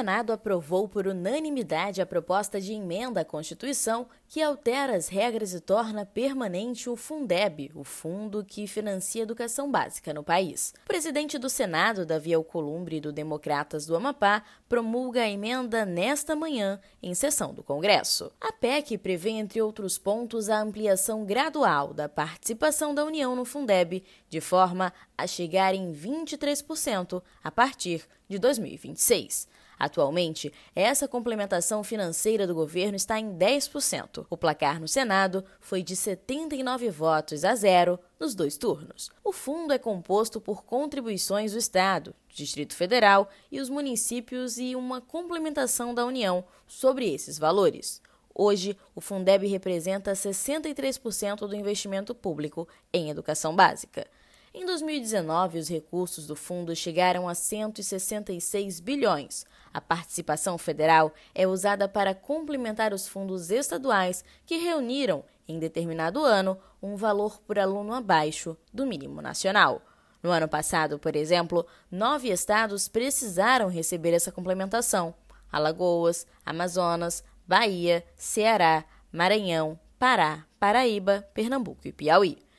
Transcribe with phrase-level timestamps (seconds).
[0.00, 5.60] Senado aprovou por unanimidade a proposta de emenda à Constituição que altera as regras e
[5.60, 10.72] torna permanente o Fundeb, o fundo que financia a educação básica no país.
[10.84, 16.80] O presidente do Senado, Davi Alcolumbre, do Democratas do Amapá, promulga a emenda nesta manhã
[17.02, 18.32] em sessão do Congresso.
[18.40, 24.02] A PEC prevê, entre outros pontos, a ampliação gradual da participação da União no Fundeb,
[24.30, 29.59] de forma a chegar em 23% a partir de 2026.
[29.80, 34.26] Atualmente, essa complementação financeira do governo está em 10%.
[34.28, 39.10] O placar no Senado foi de 79 votos a zero nos dois turnos.
[39.24, 45.00] O fundo é composto por contribuições do Estado, Distrito Federal e os municípios e uma
[45.00, 48.02] complementação da União sobre esses valores.
[48.34, 54.06] Hoje, o Fundeb representa 63% do investimento público em educação básica.
[54.52, 59.46] Em 2019, os recursos do fundo chegaram a 166 bilhões.
[59.72, 66.58] A participação federal é usada para complementar os fundos estaduais que reuniram, em determinado ano,
[66.82, 69.82] um valor por aluno abaixo do mínimo nacional.
[70.20, 75.14] No ano passado, por exemplo, nove estados precisaram receber essa complementação:
[75.50, 82.49] Alagoas, Amazonas, Bahia, Ceará, Maranhão, Pará, Paraíba, Pernambuco e Piauí.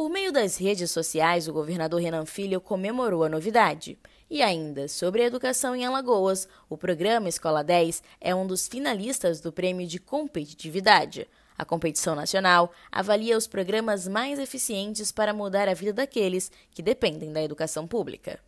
[0.00, 3.98] Por meio das redes sociais, o governador Renan Filho comemorou a novidade.
[4.30, 9.42] E ainda, sobre a educação em Alagoas, o programa Escola 10 é um dos finalistas
[9.42, 11.28] do Prêmio de Competitividade.
[11.58, 17.30] A competição nacional avalia os programas mais eficientes para mudar a vida daqueles que dependem
[17.30, 18.40] da educação pública.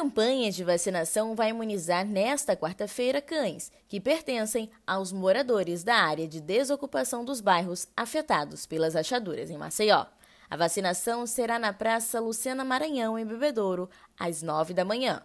[0.00, 6.40] Campanha de vacinação vai imunizar nesta quarta-feira cães que pertencem aos moradores da área de
[6.40, 10.06] desocupação dos bairros afetados pelas achaduras em Maceió.
[10.48, 15.22] A vacinação será na Praça Lucena Maranhão, em Bebedouro, às nove da manhã.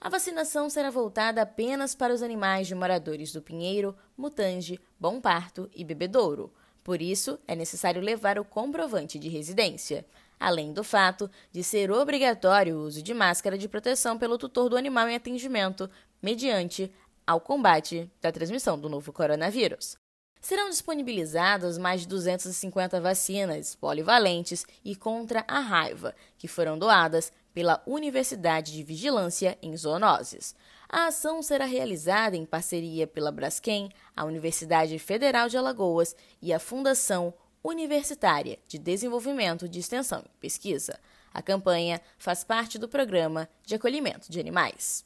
[0.00, 5.68] A vacinação será voltada apenas para os animais de moradores do Pinheiro, Mutange, Bom Parto
[5.74, 6.52] e Bebedouro.
[6.84, 10.06] Por isso, é necessário levar o comprovante de residência
[10.42, 14.76] além do fato de ser obrigatório o uso de máscara de proteção pelo tutor do
[14.76, 15.88] animal em atendimento,
[16.20, 16.92] mediante
[17.24, 19.96] ao combate da transmissão do novo coronavírus.
[20.40, 27.80] Serão disponibilizadas mais de 250 vacinas polivalentes e contra a raiva, que foram doadas pela
[27.86, 30.56] Universidade de Vigilância em Zoonoses.
[30.88, 36.58] A ação será realizada em parceria pela Braskem, a Universidade Federal de Alagoas e a
[36.58, 37.32] Fundação
[37.64, 40.98] Universitária de Desenvolvimento de Extensão e Pesquisa.
[41.32, 45.04] A campanha faz parte do Programa de Acolhimento de Animais.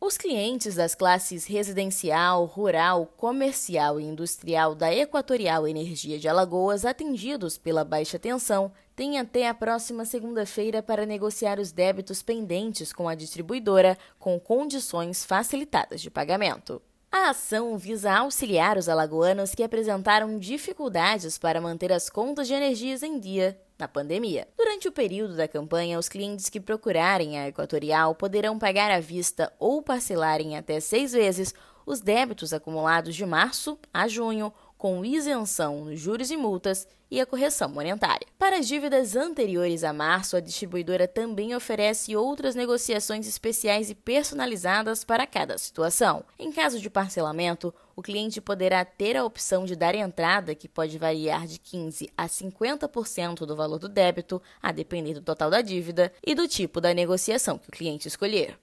[0.00, 7.56] Os clientes das classes residencial, rural, comercial e industrial da Equatorial Energia de Alagoas atendidos
[7.56, 13.14] pela baixa tensão têm até a próxima segunda-feira para negociar os débitos pendentes com a
[13.14, 16.82] distribuidora com condições facilitadas de pagamento.
[17.12, 23.02] A ação visa auxiliar os alagoanos que apresentaram dificuldades para manter as contas de energias
[23.02, 24.46] em dia na pandemia.
[24.56, 29.52] Durante o período da campanha, os clientes que procurarem a Equatorial poderão pagar à vista
[29.58, 31.52] ou parcelar em até seis vezes
[31.84, 37.26] os débitos acumulados de março a junho com isenção nos juros e multas e a
[37.26, 38.26] correção monetária.
[38.38, 45.04] Para as dívidas anteriores a março, a distribuidora também oferece outras negociações especiais e personalizadas
[45.04, 46.24] para cada situação.
[46.38, 50.96] Em caso de parcelamento, o cliente poderá ter a opção de dar entrada, que pode
[50.96, 56.10] variar de 15% a 50% do valor do débito, a depender do total da dívida
[56.26, 58.58] e do tipo da negociação que o cliente escolher.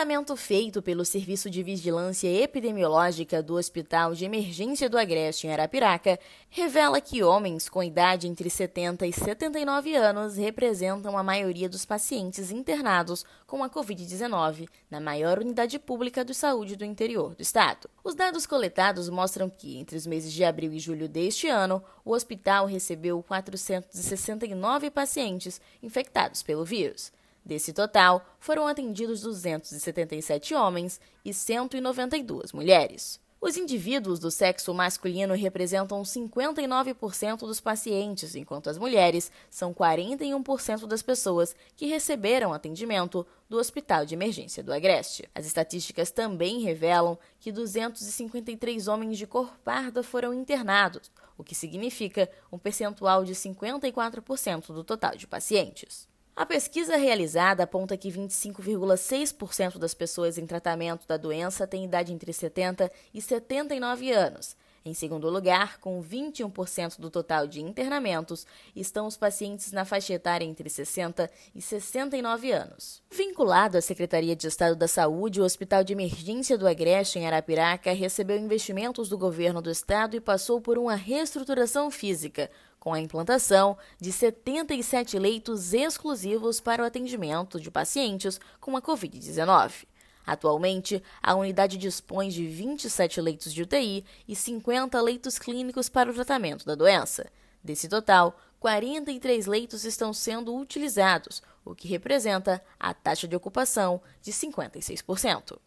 [0.00, 6.18] Levantamento feito pelo Serviço de Vigilância Epidemiológica do Hospital de Emergência do Agreste em Arapiraca
[6.48, 12.50] revela que homens com idade entre 70 e 79 anos representam a maioria dos pacientes
[12.50, 17.90] internados com a Covid-19 na maior unidade pública de saúde do interior do estado.
[18.02, 22.12] Os dados coletados mostram que, entre os meses de abril e julho deste ano, o
[22.12, 27.12] hospital recebeu 469 pacientes infectados pelo vírus.
[27.44, 33.20] Desse total, foram atendidos 277 homens e 192 mulheres.
[33.42, 41.00] Os indivíduos do sexo masculino representam 59% dos pacientes, enquanto as mulheres são 41% das
[41.00, 45.26] pessoas que receberam atendimento do Hospital de Emergência do Agreste.
[45.34, 52.30] As estatísticas também revelam que 253 homens de cor parda foram internados, o que significa
[52.52, 56.09] um percentual de 54% do total de pacientes.
[56.34, 62.32] A pesquisa realizada aponta que 25,6% das pessoas em tratamento da doença têm idade entre
[62.32, 64.56] 70 e 79 anos.
[64.82, 70.44] Em segundo lugar, com 21% do total de internamentos, estão os pacientes na faixa etária
[70.44, 73.02] entre 60 e 69 anos.
[73.10, 77.92] Vinculado à Secretaria de Estado da Saúde, o Hospital de Emergência do Agreste, em Arapiraca,
[77.92, 83.76] recebeu investimentos do governo do estado e passou por uma reestruturação física, com a implantação
[84.00, 89.89] de 77 leitos exclusivos para o atendimento de pacientes com a Covid-19.
[90.30, 96.14] Atualmente, a unidade dispõe de 27 leitos de UTI e 50 leitos clínicos para o
[96.14, 97.26] tratamento da doença.
[97.64, 104.30] Desse total, 43 leitos estão sendo utilizados, o que representa a taxa de ocupação de
[104.30, 105.58] 56%.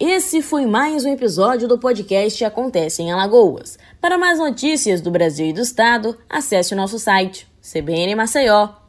[0.00, 3.78] Esse foi mais um episódio do podcast Acontece em Alagoas.
[4.00, 7.46] Para mais notícias do Brasil e do Estado, acesse o nosso site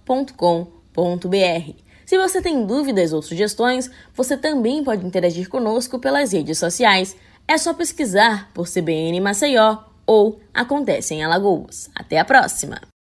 [0.06, 1.86] cbnmaceió.com.br.
[2.06, 7.16] Se você tem dúvidas ou sugestões, você também pode interagir conosco pelas redes sociais.
[7.48, 11.90] É só pesquisar por CBN Maceió ou Acontece em Alagoas.
[11.96, 12.95] Até a próxima!